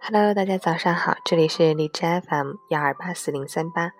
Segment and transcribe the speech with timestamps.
[0.00, 3.92] Hello，大家早上好，这里是荔枝 FM 幺二八四零三八，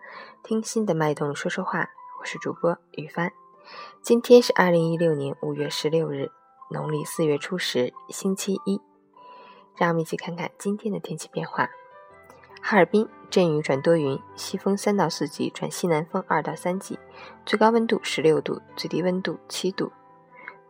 [0.43, 1.89] 听心的脉动说说话，
[2.21, 3.33] 我是主播雨帆。
[4.03, 6.31] 今天是二零一六年五月十六日，
[6.71, 8.79] 农历四月初十，星期一。
[9.77, 11.71] 让我们一起看看今天的天气变化。
[12.61, 16.99] 哈尔滨阵雨转多云，西风三到四级转西南风二到三级，
[17.47, 19.91] 最高温度十六度，最低温度七度。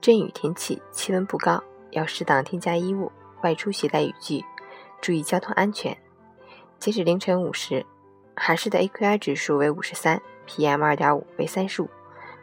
[0.00, 1.62] 阵雨天气，气温不高，
[1.94, 3.10] 要适当添加衣物，
[3.42, 4.44] 外出携带雨具。
[5.00, 5.96] 注意交通安全。
[6.78, 7.84] 截止凌晨五时，
[8.34, 11.88] 海市的 AQI 指数为五十三，PM 二点五为三十五，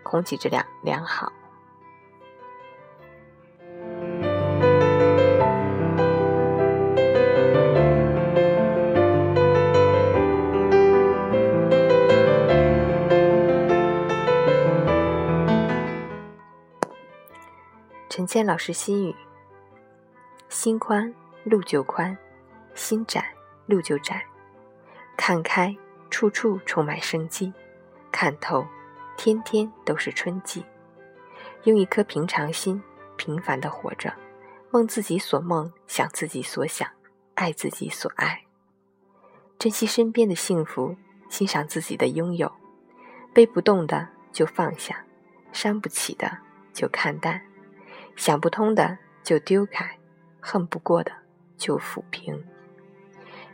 [0.03, 1.31] 空气质量良好。
[18.09, 19.16] 陈谦老师心语：
[20.51, 21.11] 心宽
[21.45, 22.15] 路就宽。
[22.75, 23.33] 心窄，
[23.67, 24.16] 路就窄；
[25.16, 25.73] 看开，
[26.09, 27.53] 处处充满生机；
[28.11, 28.67] 看透，
[29.17, 30.66] 天天都是春季。
[31.63, 32.83] 用一颗平常心，
[33.16, 34.13] 平凡的活着，
[34.71, 36.86] 梦自己所梦，想自己所想，
[37.36, 38.43] 爱自己所爱。
[39.58, 40.97] 珍惜身边的幸福，
[41.30, 42.52] 欣赏自己的拥有。
[43.33, 45.05] 背不动的就放下，
[45.53, 46.39] 伤不起的
[46.73, 47.41] 就看淡，
[48.17, 49.97] 想不通的就丢开，
[50.42, 51.11] 恨不过的
[51.56, 52.44] 就抚平。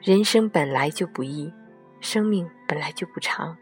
[0.01, 1.53] 人生本来就不易，
[1.99, 3.57] 生命本来就不长，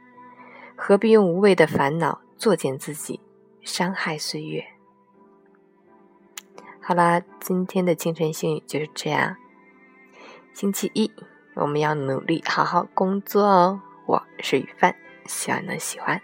[0.76, 3.20] 何必用无谓的烦恼作践自己，
[3.62, 4.64] 伤害岁月？
[6.82, 9.38] 好啦，今天的清晨心语就是这样。
[10.54, 11.12] 星期一，
[11.56, 13.82] 我们要努力好好工作哦。
[14.06, 14.95] 我是雨帆，
[15.26, 16.22] 希望能喜欢。